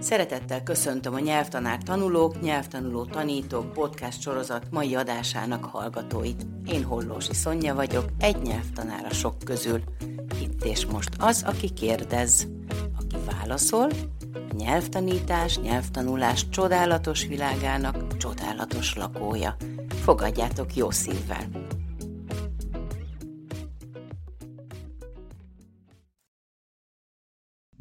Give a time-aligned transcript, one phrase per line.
[0.00, 6.46] Szeretettel köszöntöm a nyelvtanár tanulók, nyelvtanuló tanítók podcast sorozat mai adásának hallgatóit.
[6.66, 9.82] Én Hollósi Szonya vagyok, egy nyelvtanár a sok közül.
[10.40, 12.46] Itt és most az, aki kérdez,
[12.98, 13.90] aki válaszol,
[14.32, 19.56] a nyelvtanítás, nyelvtanulás csodálatos világának csodálatos lakója.
[20.02, 21.59] Fogadjátok jó szívvel!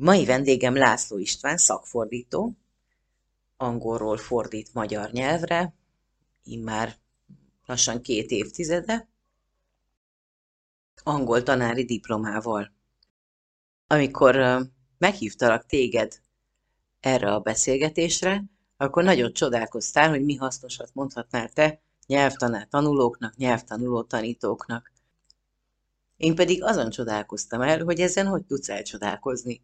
[0.01, 2.57] Mai vendégem László István, szakfordító,
[3.57, 5.73] angolról fordít magyar nyelvre,
[6.43, 6.97] immár
[7.65, 9.09] lassan két évtizede,
[11.03, 12.71] angol tanári diplomával.
[13.87, 14.59] Amikor
[14.97, 16.21] meghívtalak téged
[16.99, 18.43] erre a beszélgetésre,
[18.77, 24.91] akkor nagyon csodálkoztál, hogy mi hasznosat mondhatnál te nyelvtanár tanulóknak, nyelvtanuló tanítóknak.
[26.17, 29.61] Én pedig azon csodálkoztam el, hogy ezen hogy tudsz elcsodálkozni.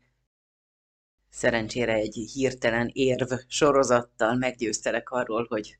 [1.36, 5.80] Szerencsére egy hirtelen érv sorozattal meggyőztelek arról, hogy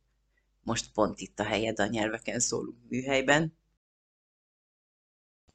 [0.62, 3.58] most pont itt a helyed a nyelveken szóló műhelyben.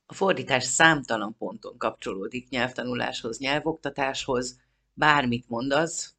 [0.06, 4.60] A fordítás számtalan ponton kapcsolódik nyelvtanuláshoz, nyelvoktatáshoz.
[4.92, 6.14] Bármit mondasz,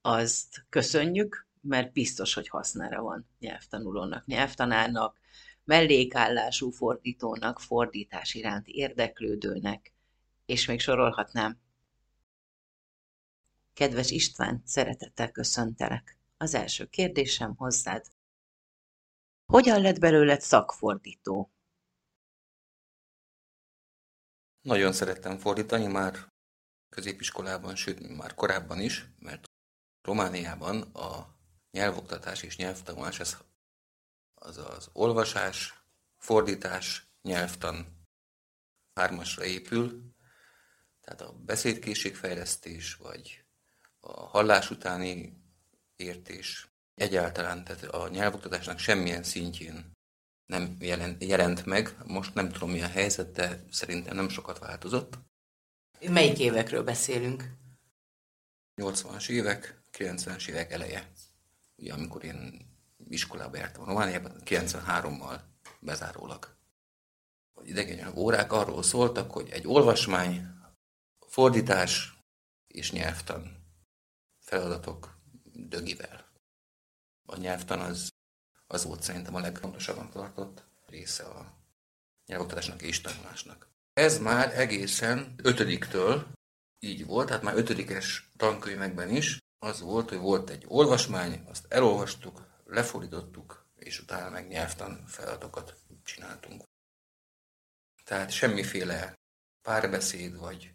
[0.00, 5.18] azt köszönjük, mert biztos, hogy hasznára van nyelvtanulónak, nyelvtanárnak,
[5.64, 9.92] mellékállású fordítónak, fordítás iránti érdeklődőnek,
[10.46, 11.61] és még sorolhatnám.
[13.72, 16.18] Kedves István, szeretettel köszöntelek.
[16.36, 18.06] Az első kérdésem hozzád.
[19.44, 21.52] Hogyan lett belőled szakfordító?
[24.60, 26.32] Nagyon szerettem fordítani már
[26.88, 29.44] középiskolában, sőt, már korábban is, mert
[30.02, 31.36] Romániában a
[31.70, 33.36] nyelvoktatás és nyelvtanulás ez
[34.34, 35.84] az az olvasás,
[36.18, 38.06] fordítás, nyelvtan
[38.94, 40.14] hármasra épül,
[41.00, 43.41] tehát a beszédkészségfejlesztés, vagy
[44.04, 45.42] a hallás utáni
[45.96, 49.92] értés egyáltalán, tehát a nyelvoktatásnak semmilyen szintjén
[50.46, 51.96] nem jelent, jelent meg.
[52.04, 55.18] Most nem tudom milyen helyzet, de szerintem nem sokat változott.
[56.08, 57.44] Melyik évekről beszélünk?
[58.76, 61.12] 80-as évek, 90-es évek eleje.
[61.76, 62.66] Ugye amikor én
[63.08, 65.40] iskolába jártam Romániában, 93-mal
[65.80, 66.56] bezárólag.
[67.52, 70.46] A idegen órák arról szóltak, hogy egy olvasmány,
[71.26, 72.18] fordítás
[72.66, 73.61] és nyelvtan
[74.52, 75.18] feladatok
[75.52, 76.30] dögivel.
[77.28, 78.08] A nyelvtan az,
[78.66, 81.58] az volt szerintem a legfontosabban tartott része a
[82.26, 83.68] nyelvoktatásnak és tanulásnak.
[83.92, 86.32] Ez már egészen ötödiktől
[86.78, 92.46] így volt, tehát már ötödikes tankönyvekben is az volt, hogy volt egy olvasmány, azt elolvastuk,
[92.64, 96.62] lefordítottuk, és utána meg nyelvtan feladatokat csináltunk.
[98.04, 99.14] Tehát semmiféle
[99.62, 100.74] párbeszéd vagy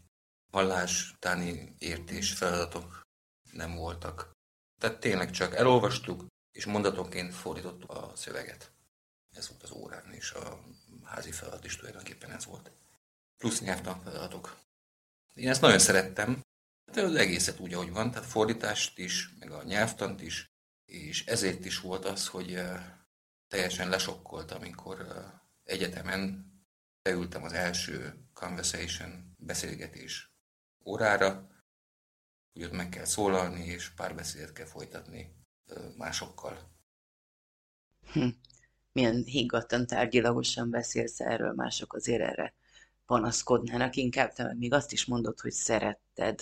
[0.52, 3.07] hallás utáni értés feladatok
[3.58, 4.32] nem voltak.
[4.80, 8.72] Tehát tényleg csak elolvastuk, és mondatonként fordítottuk a szöveget.
[9.36, 10.60] Ez volt az órán, és a
[11.04, 12.72] házi feladat is tulajdonképpen ez volt.
[13.38, 14.58] Plusz nyelvtan feladatok.
[15.34, 16.42] Én ezt nagyon szerettem,
[16.92, 20.46] de az egészet úgy, ahogy van, tehát fordítást is, meg a nyelvtant is,
[20.86, 22.86] és ezért is volt az, hogy eh,
[23.48, 25.24] teljesen lesokkolt, amikor eh,
[25.64, 26.52] egyetemen
[27.02, 30.32] beültem az első conversation beszélgetés
[30.86, 31.57] órára,
[32.58, 35.36] hogy ott meg kell szólalni, és párbeszédet kell folytatni
[35.98, 36.58] másokkal.
[38.12, 38.28] Hm.
[38.92, 42.54] Milyen higgadtan tárgyilagosan beszélsz erről, mások azért erre
[43.06, 46.42] panaszkodnának, inkább te még azt is mondod, hogy szeretted.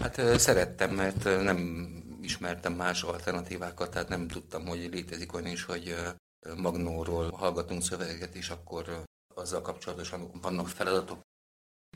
[0.00, 1.58] Hát szerettem, mert nem
[2.22, 5.94] ismertem más alternatívákat, tehát nem tudtam, hogy létezik olyan is, hogy
[6.56, 9.04] Magnóról hallgatunk szöveget, és akkor
[9.34, 11.20] azzal kapcsolatosan vannak feladatok.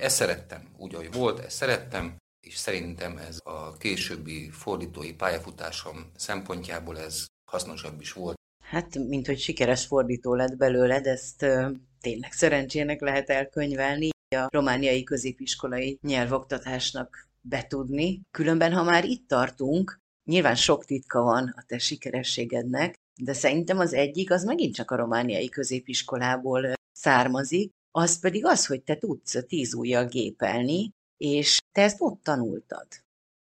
[0.00, 2.16] Ezt szerettem, úgy, ahogy volt, ezt szerettem,
[2.46, 8.36] és szerintem ez a későbbi fordítói pályafutásom szempontjából ez hasznosabb is volt.
[8.64, 11.70] Hát, mint hogy sikeres fordító lett belőled, ezt ö,
[12.00, 18.20] tényleg szerencsének lehet elkönyvelni, a romániai középiskolai nyelvoktatásnak betudni.
[18.30, 23.92] Különben, ha már itt tartunk, nyilván sok titka van a te sikerességednek, de szerintem az
[23.92, 29.74] egyik az megint csak a romániai középiskolából származik, az pedig az, hogy te tudsz tíz
[29.74, 30.90] ujjal gépelni,
[31.22, 32.86] és te ezt ott tanultad.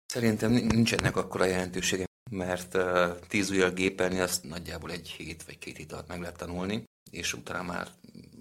[0.06, 5.58] Szerintem nincs ennek akkora jelentősége, mert uh, tíz ujjal gépelni azt nagyjából egy hét vagy
[5.58, 7.88] két hét alatt meg lehet tanulni, és utána már,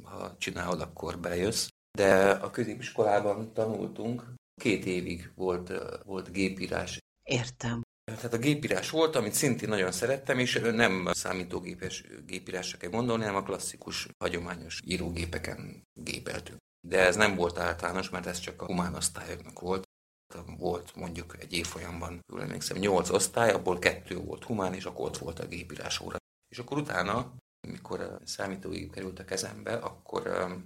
[0.03, 1.69] ha csinálod, akkor bejössz.
[1.99, 4.25] De a középiskolában tanultunk,
[4.61, 6.99] két évig volt, uh, volt gépírás.
[7.23, 7.83] Értem.
[8.05, 13.41] Tehát a gépírás volt, amit szintén nagyon szerettem, és nem számítógépes gépírásra kell gondolni, hanem
[13.41, 18.94] a klasszikus, hagyományos írógépeken gépeltünk de ez nem volt általános, mert ez csak a humán
[18.94, 19.85] osztályoknak volt.
[20.59, 25.19] Volt mondjuk egy évfolyamban, jól emlékszem, nyolc osztály, abból kettő volt humán, és akkor ott
[25.19, 26.17] volt a gépírás óra.
[26.49, 27.35] És akkor utána,
[27.69, 30.23] mikor a számítógép került a kezembe, akkor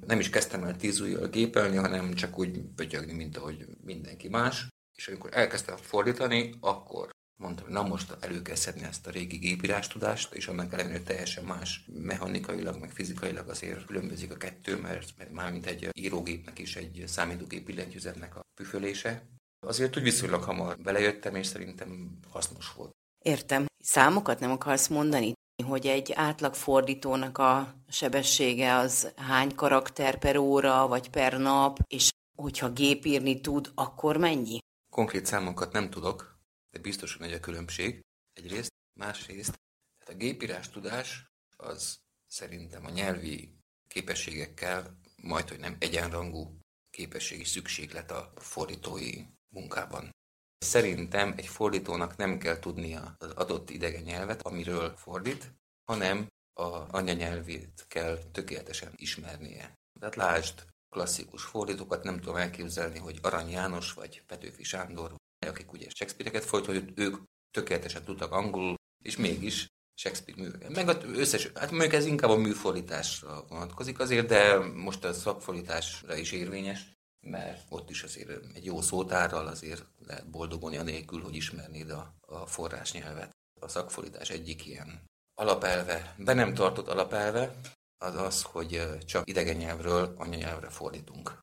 [0.07, 4.69] nem is kezdtem el tíz ujjal gépelni, hanem csak úgy pötyögni, mint ahogy mindenki más.
[4.99, 10.35] És amikor elkezdtem fordítani, akkor mondtam, na most elő kell szedni ezt a régi gépírástudást,
[10.35, 15.53] és annak ellenére teljesen más mechanikailag, meg fizikailag azért különbözik a kettő, mert, mert már
[15.53, 19.23] mint egy írógépnek is egy számítógép billentyűzetnek a püfölése.
[19.67, 22.91] Azért úgy viszonylag hamar belejöttem, és szerintem hasznos volt.
[23.25, 23.67] Értem.
[23.79, 25.33] Számokat nem akarsz mondani?
[25.65, 32.09] Hogy egy átlag fordítónak a sebessége az hány karakter per óra, vagy per nap, és
[32.39, 34.59] hogyha gépírni tud, akkor mennyi?
[34.93, 36.40] Konkrét számokat nem tudok,
[36.71, 38.01] de biztosan egy a különbség.
[38.33, 39.61] Egyrészt, másrészt,
[39.99, 41.27] tehát a gépírás tudás
[41.57, 46.59] az szerintem a nyelvi képességekkel majd, hogy nem egyenrangú
[46.91, 50.11] képességi szükséglet a fordítói munkában.
[50.59, 55.53] Szerintem egy fordítónak nem kell tudnia az adott idegen nyelvet, amiről fordít,
[55.85, 59.75] hanem a anyanyelvét kell tökéletesen ismernie.
[60.01, 65.15] Tehát lásd, klasszikus fordítókat nem tudom elképzelni, hogy Arany János vagy Petőfi Sándor,
[65.50, 67.17] akik ugye Shakespeare-eket fordított, ők
[67.50, 68.75] tökéletesen tudtak angolul,
[69.05, 70.70] és mégis Shakespeare műveket.
[70.70, 76.17] Meg az összes, hát mondjuk ez inkább a műfordításra vonatkozik azért, de most a szakfordításra
[76.17, 76.93] is érvényes,
[77.26, 82.47] mert ott is azért egy jó szótárral azért lehet boldogulni anélkül, hogy ismernéd a, a
[82.47, 83.31] forrásnyelvet.
[83.61, 85.05] A szakfordítás egyik ilyen
[85.35, 87.61] alapelve, be nem tartott alapelve,
[88.05, 91.38] az az, hogy csak idegen nyelvről anyanyelvre fordítunk.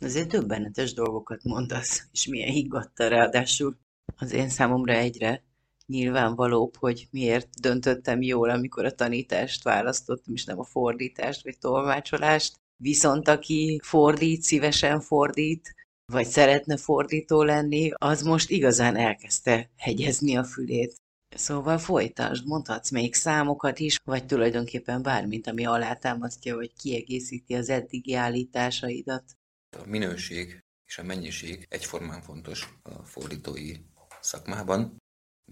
[0.00, 3.76] Azért döbbenetes dolgokat mondasz, és milyen higgadta ráadásul.
[4.16, 5.42] Az én számomra egyre
[5.86, 12.56] nyilvánvalóbb, hogy miért döntöttem jól, amikor a tanítást választottam, és nem a fordítást vagy tolmácsolást.
[12.76, 15.74] Viszont aki fordít, szívesen fordít,
[16.12, 20.96] vagy szeretne fordító lenni, az most igazán elkezdte hegyezni a fülét.
[21.36, 28.14] Szóval folytasd, mondhatsz még számokat is, vagy tulajdonképpen bármint, ami alátámasztja, vagy kiegészíti az eddigi
[28.14, 29.37] állításaidat.
[29.76, 33.76] A minőség és a mennyiség egyformán fontos a fordítói
[34.20, 34.96] szakmában,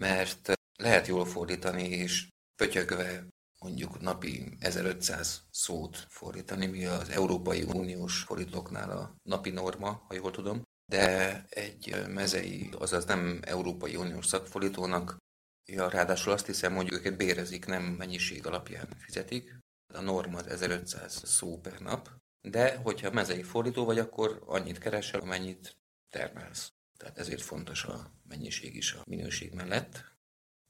[0.01, 3.27] mert lehet jól fordítani, és pötyögve
[3.59, 10.31] mondjuk napi 1500 szót fordítani, mi az Európai Uniós fordítóknál a napi norma, ha jól
[10.31, 15.17] tudom, de egy mezei, azaz nem Európai Uniós szakfordítónak,
[15.65, 19.59] ja, ráadásul azt hiszem, hogy őket bérezik, nem mennyiség alapján fizetik.
[19.95, 22.11] A norma az 1500 szó per nap,
[22.51, 25.77] de hogyha mezei fordító vagy, akkor annyit keresel, amennyit
[26.11, 26.73] termelsz.
[26.97, 30.05] Tehát ezért fontos a mennyiség is a minőség mellett.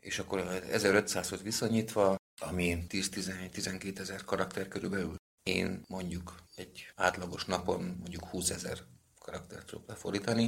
[0.01, 0.41] És akkor
[0.73, 8.79] 1500-hoz viszonyítva, ami 10-11-12 ezer karakter körülbelül, én mondjuk egy átlagos napon mondjuk 20 ezer
[9.19, 10.47] karaktert tudok lefordítani.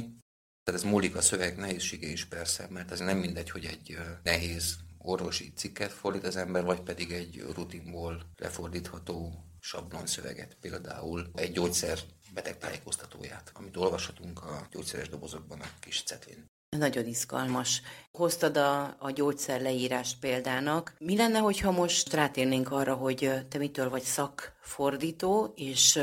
[0.63, 4.77] Tehát ez múlik a szöveg nehézsége is persze, mert ez nem mindegy, hogy egy nehéz
[4.97, 11.99] orvosi cikket fordít az ember, vagy pedig egy rutinból lefordítható sablon szöveget, például egy gyógyszer
[12.33, 16.45] betegtájékoztatóját, amit olvashatunk a gyógyszeres dobozokban a kis cetlin.
[16.77, 17.81] Nagyon izgalmas.
[18.11, 20.95] Hoztad a, a gyógyszer leírást példának.
[20.99, 25.99] Mi lenne, hogyha most rátérnénk arra, hogy te mitől vagy szakfordító, és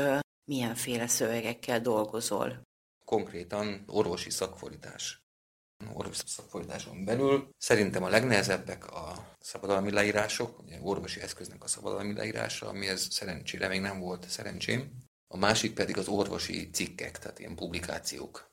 [0.49, 2.61] milyenféle szövegekkel dolgozol?
[3.05, 5.26] Konkrétan orvosi szakfordítás.
[5.93, 12.67] Orvosi szakfordításon belül szerintem a legnehezebbek a szabadalmi leírások, ugye orvosi eszköznek a szabadalmi leírása,
[12.67, 14.91] amihez szerencsére még nem volt szerencsém.
[15.27, 18.51] A másik pedig az orvosi cikkek, tehát ilyen publikációk.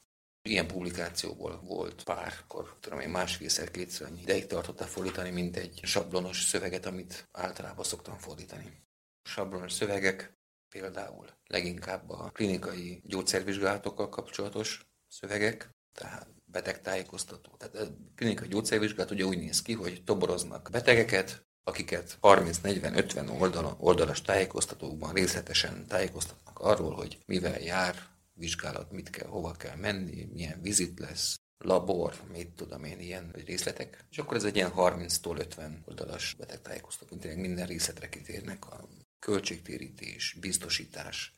[0.49, 5.81] Ilyen publikációból volt pár, akkor tudom én másfélszer, kétszer annyi ideig tartotta fordítani, mint egy
[5.83, 8.83] sablonos szöveget, amit általában szoktam fordítani.
[9.23, 10.39] Sablonos szövegek
[10.69, 17.51] például leginkább a klinikai gyógyszervizsgálatokkal kapcsolatos szövegek, tehát betegtájékoztató.
[17.59, 24.23] Tehát a klinikai gyógyszervizsgálat ugye úgy néz ki, hogy toboroznak betegeket, akiket 30-40-50 oldal, oldalas
[24.23, 27.95] tájékoztatókban részletesen tájékoztatnak arról, hogy mivel jár
[28.33, 34.05] vizsgálat, mit kell, hova kell menni, milyen vizit lesz, labor, mit tudom én, ilyen részletek.
[34.11, 40.37] És akkor ez egy ilyen 30-tól 50 oldalas betegtájékoztató, tényleg minden részletre kitérnek, a költségtérítés,
[40.41, 41.35] biztosítás,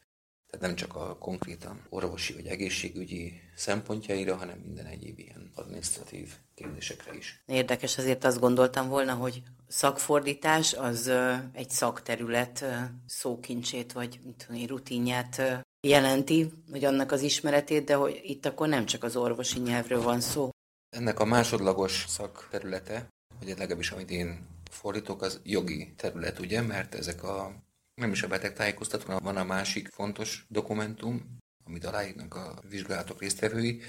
[0.51, 7.15] tehát nem csak a konkrétan orvosi vagy egészségügyi szempontjaira, hanem minden egyéb ilyen administratív kérdésekre
[7.17, 7.43] is.
[7.47, 11.13] Érdekes, azért azt gondoltam volna, hogy szakfordítás az
[11.53, 12.65] egy szakterület
[13.07, 18.87] szókincsét, vagy mit tudom, rutinját jelenti, vagy annak az ismeretét, de hogy itt akkor nem
[18.87, 20.51] csak az orvosi nyelvről van szó.
[20.97, 27.23] Ennek a másodlagos szakterülete, vagy legalábbis amit én fordítok, az jogi terület, ugye, mert ezek
[27.23, 27.65] a
[28.01, 33.83] nem is a beteg tájékoztató, van a másik fontos dokumentum, amit aláírnak a vizsgálatok résztvevői,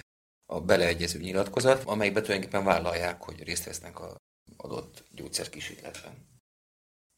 [0.45, 4.15] a beleegyező nyilatkozat, amelyben tulajdonképpen vállalják, hogy részt vesznek a
[4.57, 6.25] adott gyógyszerkísérletben.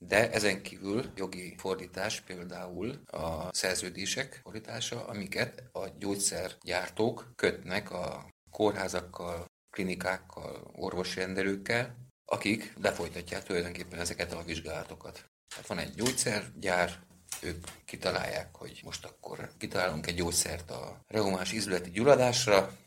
[0.05, 9.45] De ezen kívül jogi fordítás például a szerződések fordítása, amiket a gyógyszergyártók kötnek a kórházakkal,
[9.69, 15.28] klinikákkal, orvosi rendelőkkel, akik lefolytatják tulajdonképpen ezeket a vizsgálatokat.
[15.49, 17.07] Tehát van egy gyógyszergyár,
[17.41, 22.77] ők kitalálják, hogy most akkor kitalálunk egy gyógyszert a reumás ízületi gyulladásra,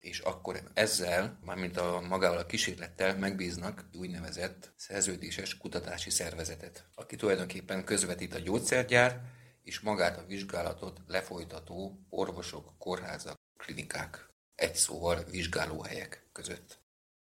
[0.00, 7.84] és akkor ezzel, mármint a magával a kísérlettel megbíznak úgynevezett szerződéses kutatási szervezetet, aki tulajdonképpen
[7.84, 9.20] közvetít a gyógyszergyár
[9.62, 16.78] és magát a vizsgálatot lefolytató orvosok, kórházak, klinikák, egy szóval vizsgálóhelyek között.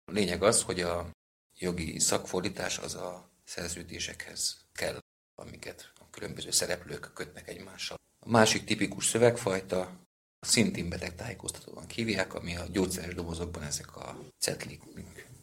[0.04, 1.10] A lényeg az, hogy a
[1.58, 4.98] jogi szakfordítás az a szerződésekhez kell,
[5.34, 7.96] amiket a különböző szereplők kötnek egymással.
[8.26, 10.00] A másik tipikus szövegfajta
[10.40, 14.82] szintén betegtájékoztatóan hívják, ami a gyógyszeres dobozokban ezek a cetlik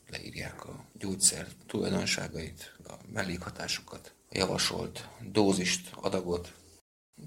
[0.09, 6.53] leírják a gyógyszer tulajdonságait, a mellékhatásokat, a javasolt dózist, adagot.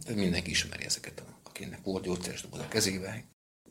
[0.06, 3.24] De mindenki ismeri ezeket, akinek volt gyógyszeres doboz a kezébe.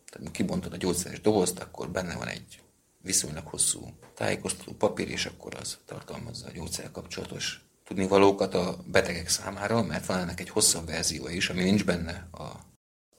[0.09, 2.61] Tehát kibontod a gyógyszeres dobozt, akkor benne van egy
[3.01, 7.61] viszonylag hosszú tájékoztató papír, és akkor az tartalmazza a gyógyszer kapcsolatos
[7.91, 12.43] tudnivalókat a betegek számára, mert van ennek egy hosszabb verzió is, ami nincs benne a,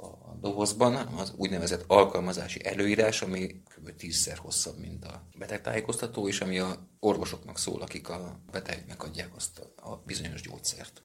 [0.05, 3.97] a dobozban, az úgynevezett alkalmazási előírás, ami kb.
[3.97, 9.59] tízszer hosszabb, mint a betegtájékoztató, és ami a orvosoknak szól, akik a betegnek adják azt
[9.59, 11.03] a, a bizonyos gyógyszert.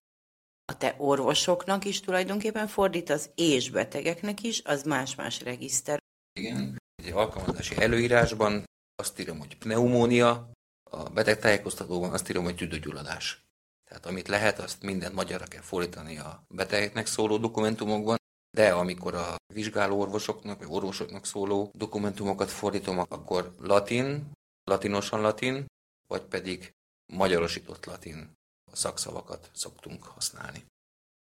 [0.65, 5.99] A te orvosoknak is tulajdonképpen fordít, az és betegeknek is, az más-más regiszter.
[6.39, 8.63] Igen, egy alkalmazási előírásban
[8.95, 10.51] azt írom, hogy pneumónia,
[10.89, 13.46] a betegtájékoztatóban azt írom, hogy tüdőgyulladás.
[13.87, 18.17] Tehát amit lehet, azt mindent magyarra kell fordítani a betegeknek szóló dokumentumokban,
[18.57, 24.31] de amikor a vizsgáló orvosoknak vagy orvosoknak szóló dokumentumokat fordítom, akkor latin,
[24.63, 25.65] latinosan latin,
[26.07, 26.71] vagy pedig
[27.13, 28.31] magyarosított latin
[28.71, 30.65] szakszavakat szoktunk használni.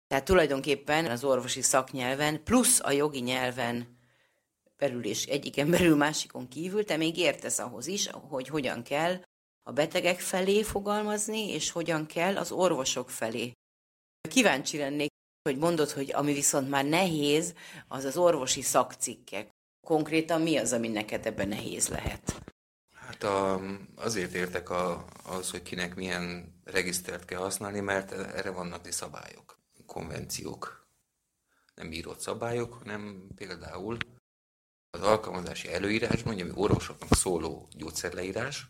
[0.07, 3.97] Tehát tulajdonképpen az orvosi szaknyelven plusz a jogi nyelven
[4.77, 9.21] belül és egyiken belül másikon kívül, te még értesz ahhoz is, hogy hogyan kell
[9.63, 13.51] a betegek felé fogalmazni, és hogyan kell az orvosok felé.
[14.29, 15.09] Kíváncsi lennék,
[15.49, 17.53] hogy mondod, hogy ami viszont már nehéz,
[17.87, 19.49] az az orvosi szakcikkek.
[19.87, 22.41] Konkrétan mi az, ami neked ebben nehéz lehet?
[22.95, 23.61] Hát a,
[23.95, 30.87] azért értek a, az, hogy kinek milyen regisztert kell használni, mert erre vannak szabályok, konvenciók.
[31.75, 33.97] Nem írott szabályok, hanem például
[34.89, 38.67] az alkalmazási előírás, mondja, ami orvosoknak szóló gyógyszerleírás,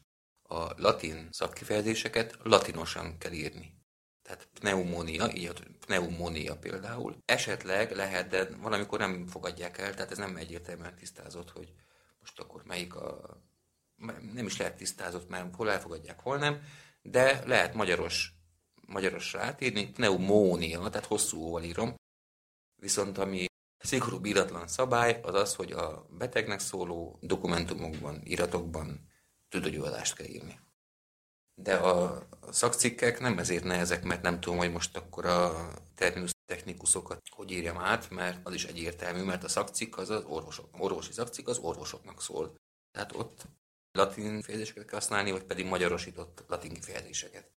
[0.51, 3.77] a latin szakkifejezéseket latinosan kell írni.
[4.21, 7.17] Tehát pneumónia, így a pneumónia például.
[7.25, 11.73] Esetleg lehet, de valamikor nem fogadják el, tehát ez nem egyértelműen tisztázott, hogy
[12.19, 13.37] most akkor melyik a...
[14.33, 16.61] Nem is lehet tisztázott, mert hol elfogadják, hol nem,
[17.01, 18.33] de lehet magyaros,
[18.87, 21.95] magyarosra átírni, pneumónia, tehát hosszú írom.
[22.75, 23.45] Viszont ami
[23.77, 29.07] szigorú íratlan szabály az az, hogy a betegnek szóló dokumentumokban, iratokban
[29.49, 30.59] tüdőgyulladást kell írni.
[31.61, 37.21] De a szakcikkek nem ezért nehezek, mert nem tudom, hogy most akkor a terminus technikusokat
[37.29, 41.47] hogy írjam át, mert az is egyértelmű, mert a szakcikk az az orvosok, orvosi szakcikk
[41.47, 42.55] az orvosoknak szól.
[42.91, 43.45] Tehát ott
[43.91, 47.51] latin kifejezéseket kell használni, vagy pedig magyarosított latin kifejezéseket.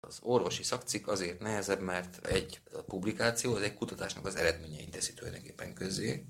[0.00, 5.14] Az orvosi szakcikk azért nehezebb, mert egy a publikáció, az egy kutatásnak az eredményeit teszi
[5.14, 6.24] tulajdonképpen közé,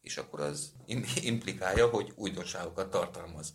[0.00, 0.72] és akkor az
[1.32, 3.54] implikálja, hogy újdonságokat tartalmaz.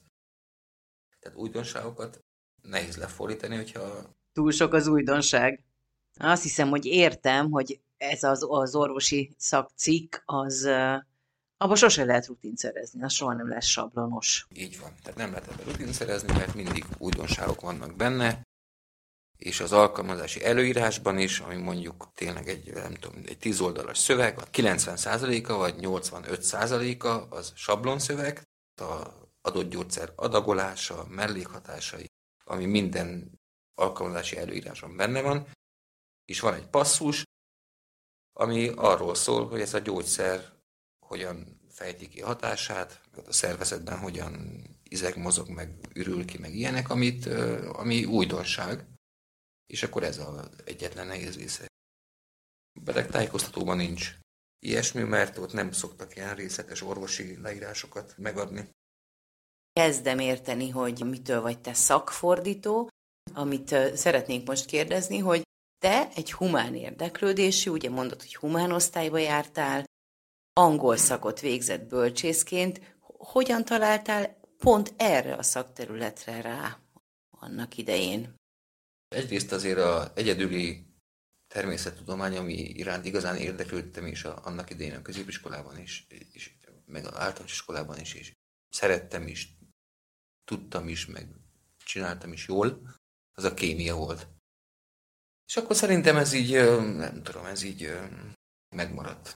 [1.20, 2.24] Tehát újdonságokat
[2.62, 4.16] nehéz lefordítani, hogyha...
[4.34, 5.64] Túl sok az újdonság.
[6.20, 10.70] Azt hiszem, hogy értem, hogy ez az, az orvosi szakcikk, az
[11.58, 14.48] abban sose lehet rutin szerezni, az soha nem lesz sablonos.
[14.56, 18.42] Így van, tehát nem lehet ebben rutin szerezni, mert mindig újdonságok vannak benne,
[19.38, 24.38] és az alkalmazási előírásban is, ami mondjuk tényleg egy, nem tudom, egy 10 oldalas szöveg,
[24.38, 28.42] a 90%-a vagy 85%-a az sablonszöveg,
[28.76, 32.06] a adott gyógyszer adagolása, mellékhatásai,
[32.44, 33.40] ami minden
[33.74, 35.48] alkalmazási előíráson benne van,
[36.26, 37.24] és van egy passzus,
[38.34, 40.54] ami arról szól, hogy ez a gyógyszer
[41.06, 47.26] hogyan fejti ki hatását, a szervezetben hogyan izeg mozog, meg ürül ki, meg ilyenek, amit,
[47.82, 48.88] ami újdonság.
[49.66, 51.68] És akkor ez az egyetlen nehéz része.
[52.82, 54.16] Beteg tájékoztatóban nincs
[54.60, 58.70] ilyesmi, mert ott nem szoktak ilyen részletes orvosi leírásokat megadni.
[59.80, 62.90] Kezdem érteni, hogy mitől vagy te szakfordító,
[63.34, 65.42] amit szeretnénk most kérdezni, hogy
[65.78, 69.84] te egy humán érdeklődésű, ugye mondod, hogy humán osztályba jártál,
[70.54, 76.80] angol szakot végzett bölcsészként, hogyan találtál pont erre a szakterületre rá
[77.30, 78.36] annak idején?
[79.08, 80.86] Egyrészt azért a egyedüli
[81.54, 86.52] természettudomány, ami iránt igazán érdeklődtem is a, annak idején a középiskolában is, és
[86.86, 88.32] meg az általános iskolában is, és
[88.70, 89.58] szerettem is,
[90.50, 91.28] tudtam is, meg
[91.78, 92.98] csináltam is jól,
[93.38, 94.28] az a kémia volt.
[95.48, 96.52] És akkor szerintem ez így,
[96.96, 98.00] nem tudom, ez így
[98.76, 99.34] megmaradt.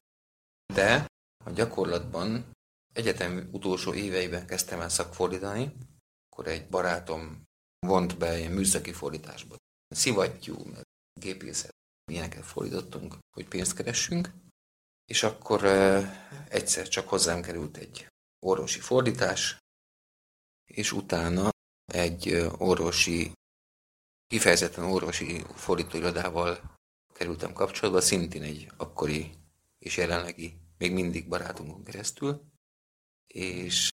[0.73, 1.05] De
[1.45, 2.51] a gyakorlatban
[2.93, 5.73] egyetem utolsó éveiben kezdtem el szakfordítani,
[6.29, 7.43] akkor egy barátom
[7.79, 9.55] vont be ilyen műszaki fordításba.
[9.87, 10.83] Szivattyú, meg
[11.19, 11.75] gépészet,
[12.11, 14.31] ilyeneket fordítottunk, hogy pénzt keressünk.
[15.05, 15.63] És akkor
[16.49, 18.07] egyszer csak hozzám került egy
[18.45, 19.62] orvosi fordítás,
[20.65, 21.49] és utána
[21.85, 23.31] egy orvosi,
[24.27, 26.77] kifejezetten orvosi fordítóirodával
[27.13, 29.31] kerültem kapcsolatba, szintén egy akkori
[29.79, 32.45] és jelenlegi, még mindig barátunkon keresztül,
[33.27, 33.89] és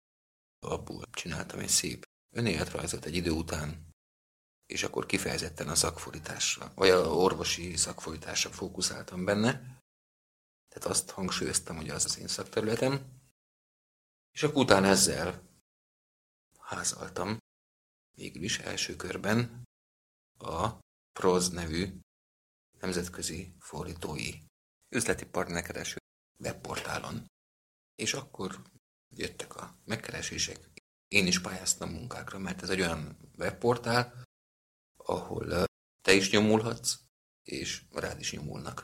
[0.60, 2.04] abból csináltam egy szép
[2.36, 3.94] önéletrajzot egy idő után,
[4.66, 9.52] és akkor kifejezetten a szakfordításra, vagy a orvosi szakfordításra fókuszáltam benne.
[10.68, 13.14] Tehát azt hangsúlyoztam, hogy az az én szakterületem.
[14.32, 15.45] És akkor utána ezzel
[16.66, 17.38] házaltam,
[18.16, 19.64] végül is első körben
[20.38, 20.80] a
[21.20, 22.00] Proz nevű
[22.80, 24.32] nemzetközi fordítói
[24.90, 25.98] üzleti partnerkereső
[26.38, 27.26] webportálon.
[27.96, 28.62] És akkor
[29.10, 30.70] jöttek a megkeresések.
[31.08, 34.24] Én is pályáztam munkákra, mert ez egy olyan webportál,
[34.96, 35.66] ahol
[36.02, 37.00] te is nyomulhatsz,
[37.44, 38.82] és rád is nyomulnak.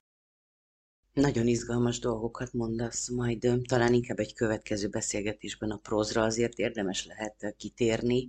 [1.13, 7.55] Nagyon izgalmas dolgokat mondasz, majd talán inkább egy következő beszélgetésben a prózra azért érdemes lehet
[7.57, 8.27] kitérni,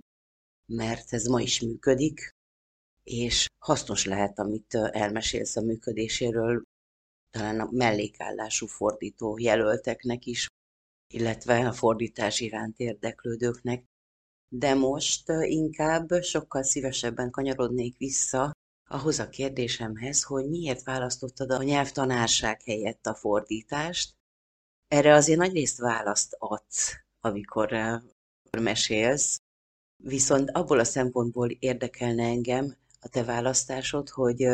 [0.65, 2.29] mert ez ma is működik,
[3.03, 6.63] és hasznos lehet, amit elmesélsz a működéséről,
[7.29, 10.47] talán a mellékállású fordító jelölteknek is,
[11.13, 13.83] illetve a fordítás iránt érdeklődőknek.
[14.49, 18.51] De most inkább sokkal szívesebben kanyarodnék vissza
[18.87, 24.15] ahhoz a kérdésemhez, hogy miért választottad a nyelvtanárság helyett a fordítást.
[24.87, 28.01] Erre azért nagy részt választ adsz, amikor
[28.61, 29.41] mesélsz,
[30.03, 34.47] viszont abból a szempontból érdekelne engem a te választásod, hogy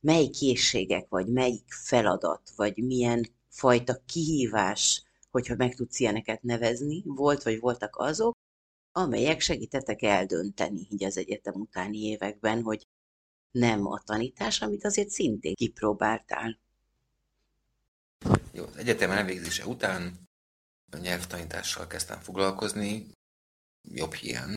[0.00, 7.42] mely készségek, vagy melyik feladat, vagy milyen fajta kihívás, hogyha meg tudsz ilyeneket nevezni, volt
[7.42, 8.36] vagy voltak azok,
[8.92, 12.86] amelyek segítettek eldönteni így az egyetem utáni években, hogy
[13.50, 16.58] nem a tanítás, amit azért szintén kipróbáltál.
[18.52, 20.26] Jó, az egyetem elvégzése után
[20.90, 23.12] a nyelvtanítással kezdtem foglalkozni,
[23.88, 24.54] jobb hiány.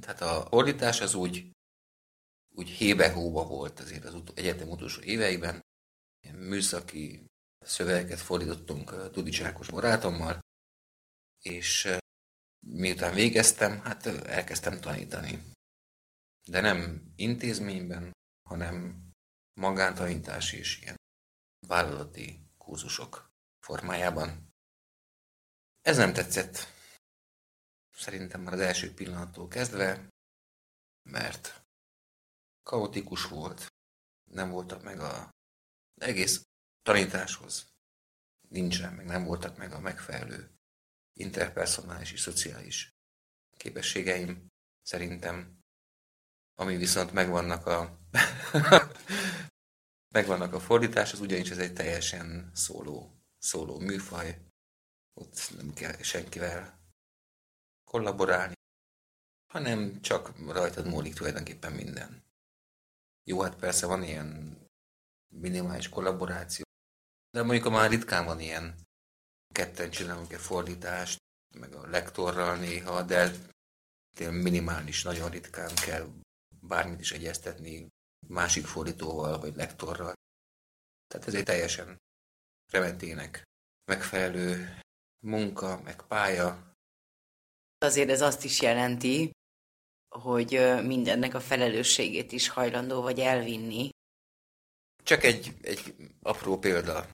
[0.00, 1.50] Tehát a fordítás az úgy,
[2.54, 5.60] úgy hébe-hóba volt azért az egyetem utolsó éveiben.
[6.32, 7.24] Műszaki
[7.58, 10.38] szövegeket fordítottunk Tudics Ákos barátommal,
[11.42, 11.88] és
[12.66, 15.42] miután végeztem, hát elkezdtem tanítani.
[16.50, 18.12] De nem intézményben,
[18.48, 19.08] hanem
[19.60, 20.96] magántanítás és ilyen
[21.66, 23.30] vállalati kurzusok
[23.64, 24.48] formájában.
[25.80, 26.56] Ez nem tetszett.
[27.90, 30.08] Szerintem már az első pillanattól kezdve,
[31.10, 31.62] mert
[32.62, 33.66] kaotikus volt,
[34.30, 35.30] nem voltak meg a
[35.94, 36.42] egész
[36.82, 37.68] tanításhoz
[38.48, 40.54] nincsen, meg nem voltak meg a megfelelő
[41.12, 42.90] interpersonális és szociális
[43.56, 44.46] képességeim
[44.82, 45.59] szerintem,
[46.60, 47.98] ami viszont megvannak a
[50.14, 54.38] megvannak a fordítás, az ugyanis ez egy teljesen szóló, szóló műfaj,
[55.14, 56.78] ott nem kell senkivel
[57.84, 58.54] kollaborálni,
[59.52, 62.22] hanem csak rajtad múlik tulajdonképpen minden.
[63.24, 64.58] Jó, hát persze van ilyen
[65.28, 66.64] minimális kollaboráció,
[67.30, 68.74] de mondjuk már ritkán van ilyen
[69.54, 71.18] ketten csinálunk egy fordítást,
[71.54, 73.32] meg a lektorral néha, de
[74.30, 76.08] minimális, nagyon ritkán kell
[76.60, 77.88] bármit is egyeztetni
[78.26, 80.14] másik fordítóval, vagy lektorral.
[81.06, 81.96] Tehát ez egy teljesen
[82.72, 83.42] remetének
[83.84, 84.78] megfelelő
[85.26, 86.74] munka, meg pálya.
[87.78, 89.30] Azért ez azt is jelenti,
[90.08, 90.50] hogy
[90.82, 93.88] mindennek a felelősségét is hajlandó vagy elvinni.
[95.02, 97.08] Csak egy, egy apró példa.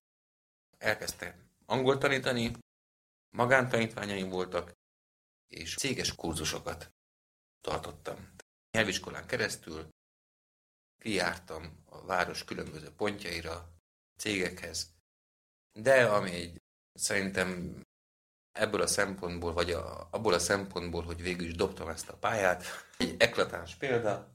[0.78, 2.52] Elkezdtem angol tanítani,
[3.36, 4.72] magántanítványaim voltak,
[5.48, 6.90] és céges kurzusokat
[7.60, 8.34] tartottam.
[8.76, 9.88] Nyelviskolán keresztül
[11.02, 13.72] kijártam a város különböző pontjaira,
[14.18, 14.94] cégekhez,
[15.72, 16.62] de ami egy,
[16.92, 17.80] szerintem
[18.52, 22.64] ebből a szempontból, vagy a, abból a szempontból, hogy végül is dobtam ezt a pályát,
[22.98, 24.32] egy eklatáns példa,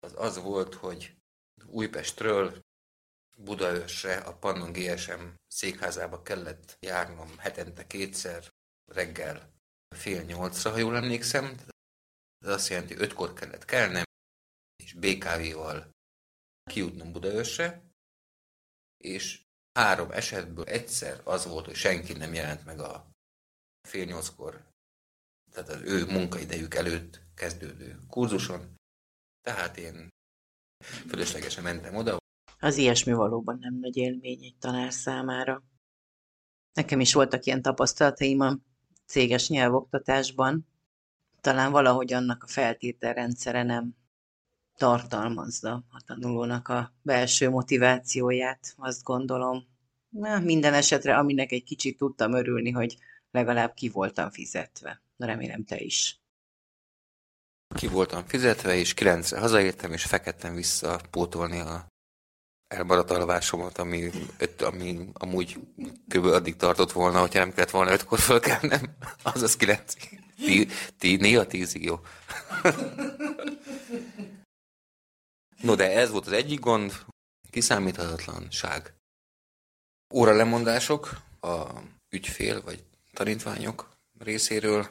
[0.00, 1.16] az az volt, hogy
[1.66, 2.60] Újpestről
[3.38, 8.52] Budaörsre, a Pannon GSM székházába kellett járnom hetente kétszer,
[8.92, 9.52] reggel
[9.96, 11.56] fél nyolcra, ha jól emlékszem.
[12.44, 14.04] Ez azt jelenti, hogy ötkor kellett kelnem,
[14.82, 15.90] és BKV-val
[16.70, 17.82] kijutnom Budaörsre,
[18.96, 19.42] és
[19.78, 23.10] három esetből egyszer az volt, hogy senki nem jelent meg a
[23.88, 24.68] fél nyolckor,
[25.50, 28.74] tehát az ő munkaidejük előtt kezdődő kurzuson.
[29.40, 30.08] Tehát én
[31.08, 32.18] fölöslegesen mentem oda.
[32.58, 35.62] Az ilyesmi valóban nem nagy élmény egy tanár számára.
[36.72, 38.58] Nekem is voltak ilyen tapasztalataim a
[39.06, 40.69] céges nyelvoktatásban.
[41.40, 43.96] Talán valahogy annak a feltételrendszere nem
[44.76, 49.66] tartalmazza a tanulónak a belső motivációját, azt gondolom.
[50.08, 52.96] Na, minden esetre, aminek egy kicsit tudtam örülni, hogy
[53.30, 55.02] legalább ki voltam fizetve.
[55.16, 56.20] Na, remélem te is.
[57.74, 61.86] Ki voltam fizetve, és kilencre hazaértem, és fekettem vissza pótolni a
[62.74, 65.58] elmaradt alvásomat, ami, öt, ami amúgy
[66.08, 66.24] kb.
[66.24, 68.96] addig tartott volna, hogyha nem kellett volna ötkor fölkelnem,
[69.34, 69.94] azaz kilenc.
[70.44, 72.00] Tí, tí, néha tízig, jó.
[75.62, 76.92] No, de ez volt az egyik gond,
[77.50, 78.94] kiszámíthatatlanság.
[80.14, 84.90] Óra lemondások a ügyfél vagy tanítványok részéről,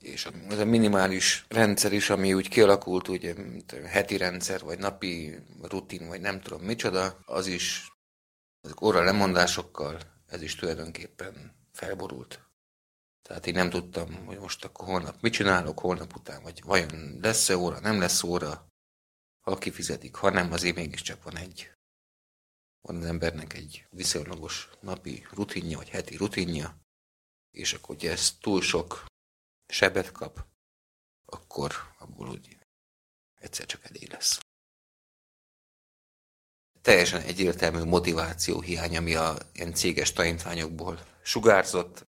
[0.00, 3.34] és ez a minimális rendszer is, ami úgy kialakult, ugye,
[3.86, 7.92] heti rendszer, vagy napi rutin, vagy nem tudom micsoda, az is
[8.60, 12.49] ezek óra lemondásokkal, ez is tulajdonképpen felborult.
[13.22, 17.56] Tehát én nem tudtam, hogy most akkor holnap mit csinálok, holnap után, vagy vajon lesz-e
[17.56, 18.66] óra, nem lesz óra,
[19.40, 21.70] ha kifizetik, ha nem, azért mégiscsak van egy
[22.80, 26.80] van az embernek egy viszonylagos napi rutinja, vagy heti rutinja,
[27.50, 29.04] és akkor, hogy ez túl sok
[29.66, 30.46] sebet kap,
[31.24, 32.58] akkor abból úgy
[33.34, 34.40] egyszer csak elég lesz.
[36.82, 42.08] Teljesen egyértelmű motiváció hiány, ami a ilyen céges tanítványokból sugárzott.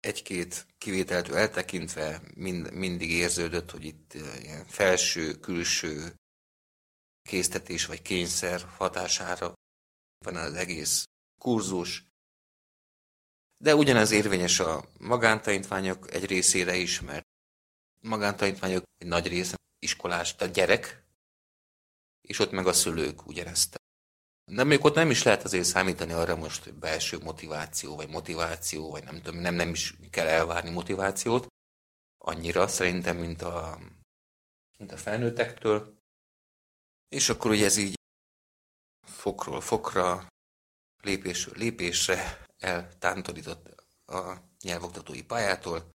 [0.00, 6.14] Egy-két kivételtől eltekintve mind, mindig érződött, hogy itt eh, ilyen felső-külső
[7.22, 9.52] késztetés vagy kényszer hatására
[10.24, 11.04] van az egész
[11.40, 12.04] kurzus,
[13.58, 17.26] de ugyanez érvényes a magántanítványok egy részére is, mert
[18.00, 21.02] magántanítványok egy nagy része iskolás, tehát gyerek,
[22.20, 23.76] és ott meg a szülők ugyanezt.
[24.48, 29.04] De még ott nem is lehet azért számítani arra most belső motiváció, vagy motiváció, vagy
[29.04, 31.46] nem tudom, nem, nem is kell elvárni motivációt,
[32.18, 33.78] annyira szerintem, mint a,
[34.78, 35.98] mint a felnőttektől.
[37.08, 37.94] És akkor ugye ez így
[39.06, 40.28] fokról fokra,
[41.02, 45.90] lépésről lépésre eltántorított a nyelvoktatói pályától,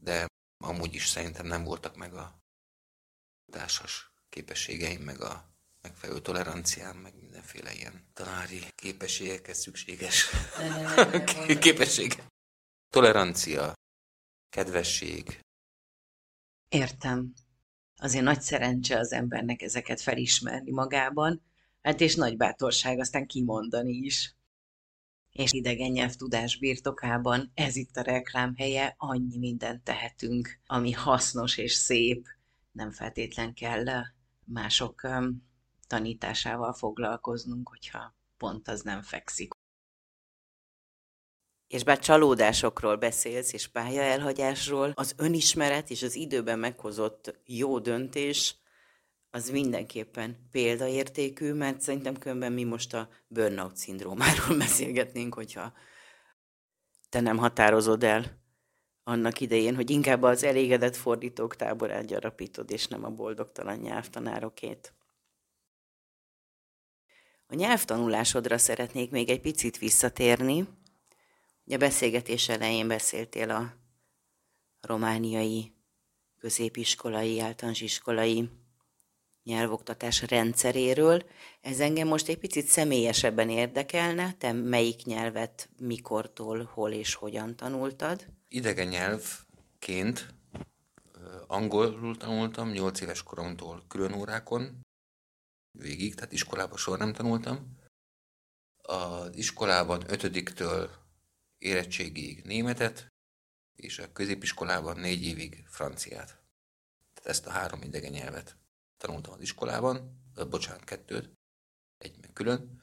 [0.00, 0.26] de
[0.64, 2.38] amúgy is szerintem nem voltak meg a
[3.52, 5.51] társas képességeim, meg a
[5.82, 10.26] megfelelő toleranciám, meg mindenféle ilyen tanári képességekhez szükséges
[11.60, 12.22] képesség.
[12.90, 13.72] Tolerancia,
[14.48, 15.40] kedvesség.
[16.68, 17.32] Értem.
[17.96, 21.42] Azért nagy szerencse az embernek ezeket felismerni magában,
[21.82, 24.34] hát és nagy bátorság aztán kimondani is
[25.32, 32.26] és idegen nyelvtudás birtokában ez itt a reklámhelye, annyi mindent tehetünk, ami hasznos és szép,
[32.72, 33.84] nem feltétlen kell
[34.44, 35.08] mások
[35.92, 39.52] tanításával foglalkoznunk, hogyha pont az nem fekszik.
[41.66, 48.56] És bár csalódásokról beszélsz, és pályaelhagyásról, az önismeret és az időben meghozott jó döntés
[49.30, 55.72] az mindenképpen példaértékű, mert szerintem különben mi most a burnout szindrómáról beszélgetnénk, hogyha
[57.08, 58.40] te nem határozod el
[59.04, 64.94] annak idején, hogy inkább az elégedett fordítók táborát gyarapítod, és nem a boldogtalan nyelvtanárokét.
[67.52, 70.68] A nyelvtanulásodra szeretnék még egy picit visszatérni.
[71.64, 73.74] Ugye a beszélgetés elején beszéltél a
[74.80, 75.72] romániai
[76.38, 78.50] középiskolai, általános iskolai
[79.44, 81.22] nyelvoktatás rendszeréről.
[81.60, 84.34] Ez engem most egy picit személyesebben érdekelne.
[84.38, 88.26] Te melyik nyelvet mikortól, hol és hogyan tanultad?
[88.48, 90.34] Idegen nyelvként
[91.46, 94.80] angolul tanultam 8 éves koromtól külön órákon,
[95.72, 97.76] végig, tehát iskolában soha nem tanultam.
[98.82, 100.90] Az iskolában ötödiktől
[101.58, 103.12] érettségig németet,
[103.76, 106.26] és a középiskolában négy évig franciát.
[107.14, 108.56] Tehát ezt a három idegen nyelvet
[108.96, 111.32] tanultam az iskolában, bocsánat, kettőt,
[111.98, 112.82] egy meg külön,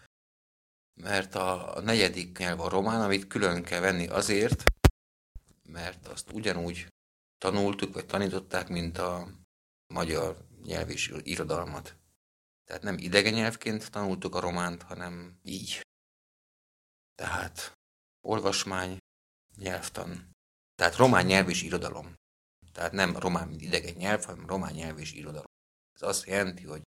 [0.93, 4.63] mert a negyedik nyelv a román, amit külön kell venni azért,
[5.63, 6.88] mert azt ugyanúgy
[7.38, 9.28] tanultuk, vagy tanították, mint a
[9.93, 11.99] magyar nyelv és irodalmat.
[12.69, 15.82] Tehát nem idegen nyelvként tanultuk a románt, hanem így.
[17.15, 17.73] Tehát
[18.21, 18.97] olvasmány,
[19.55, 20.32] nyelvtan,
[20.75, 22.13] Tehát román nyelv és irodalom.
[22.71, 25.51] Tehát nem román, mint idegen nyelv, hanem román nyelv és irodalom.
[25.95, 26.82] Ez azt jelenti, hogy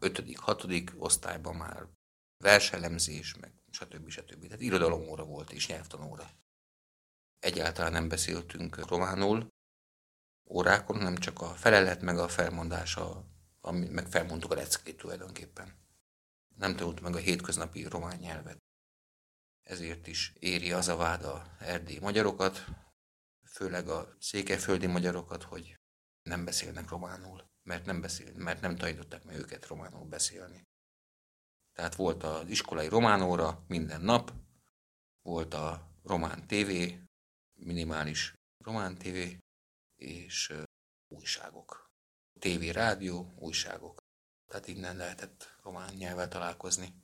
[0.00, 1.88] 5 hatodik osztályban már
[2.44, 4.08] verselemzés, meg stb.
[4.08, 4.42] stb.
[4.42, 6.30] Tehát irodalomóra volt és nyelvtanóra.
[7.38, 9.48] Egyáltalán nem beszéltünk románul
[10.50, 13.32] órákon, nem csak a felelet meg a felmondása,
[13.64, 15.74] ami, meg felmondtuk a leckét tulajdonképpen.
[16.56, 18.58] Nem tanult meg a hétköznapi román nyelvet.
[19.62, 22.64] Ezért is éri az a vád a erdélyi magyarokat,
[23.42, 25.78] főleg a székelyföldi magyarokat, hogy
[26.22, 30.62] nem beszélnek románul, mert nem, beszél, mert nem tanították meg őket románul beszélni.
[31.72, 34.32] Tehát volt az iskolai románóra minden nap,
[35.22, 36.70] volt a román TV,
[37.52, 39.16] minimális román TV,
[39.96, 40.52] és
[41.08, 41.83] újságok.
[42.40, 43.98] TV, rádió, újságok.
[44.46, 46.94] Tehát innen lehetett román nyelvvel találkozni.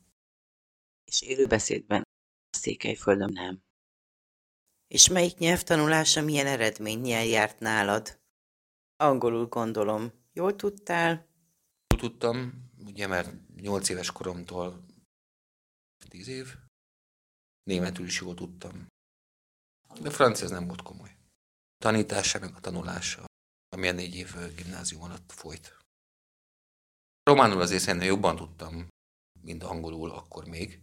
[1.04, 2.00] És élőbeszédben
[2.50, 3.62] a Székelyföldön nem.
[4.86, 8.20] És melyik nyelvtanulása milyen eredménnyel járt nálad?
[8.96, 10.12] Angolul gondolom.
[10.32, 11.28] Jól tudtál?
[11.94, 14.84] Jól tudtam, ugye mert 8 éves koromtól
[16.08, 16.56] 10 év.
[17.62, 18.86] Németül is jól tudtam.
[20.00, 21.16] De francia nem volt komoly.
[21.78, 23.24] Tanítása meg a tanulása,
[23.70, 25.76] ami a négy év gimnázium alatt folyt.
[27.22, 28.88] Románul azért szerintem jobban tudtam,
[29.40, 30.80] mint angolul akkor még.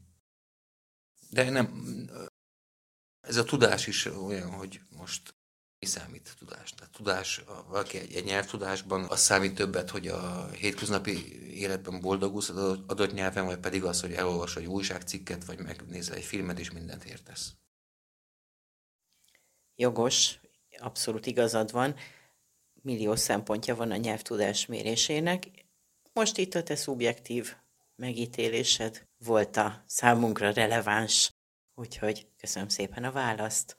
[1.30, 1.96] De nem,
[3.20, 5.36] ez a tudás is olyan, hogy most
[5.80, 6.72] mi számít tudás?
[6.72, 12.80] Tehát tudás, valaki egy, egy nyelvtudásban az számít többet, hogy a hétköznapi életben boldogulsz az
[12.88, 17.04] adott nyelven, vagy pedig az, hogy elolvasod egy újságcikket, vagy megnézel egy filmet, és mindent
[17.04, 17.56] értesz.
[19.76, 20.40] Jogos,
[20.78, 21.96] abszolút igazad van.
[22.88, 25.44] Millió szempontja van a nyelvtudás mérésének.
[26.14, 27.56] Most itt a te szubjektív
[27.96, 31.32] megítélésed volt a számunkra releváns,
[31.76, 33.78] úgyhogy köszönöm szépen a választ.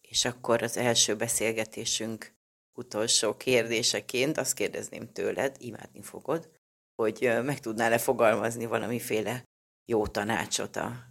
[0.00, 2.34] És akkor az első beszélgetésünk
[2.74, 6.50] utolsó kérdéseként azt kérdezném tőled, imádni fogod,
[6.94, 9.44] hogy meg tudnál-e fogalmazni valamiféle
[9.84, 11.04] jó tanácsot a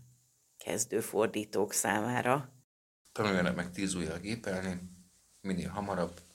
[0.58, 2.52] kezdő fordítók számára.
[3.12, 4.80] Tanuljanak meg tíz ujjal gépelni,
[5.42, 6.26] minél hamarabb,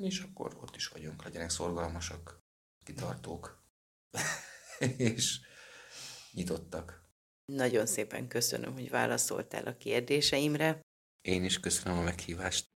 [0.00, 2.40] és akkor ott is vagyunk, legyenek szorgalmasak,
[2.84, 3.64] kitartók,
[4.96, 5.40] és
[6.32, 7.08] nyitottak.
[7.44, 10.80] Nagyon szépen köszönöm, hogy válaszoltál a kérdéseimre.
[11.20, 12.68] Én is köszönöm a meghívást.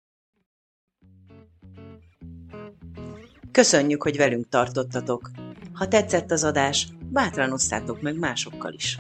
[3.51, 5.31] Köszönjük, hogy velünk tartottatok.
[5.73, 8.99] Ha tetszett az adás, bátran osszátok meg másokkal is.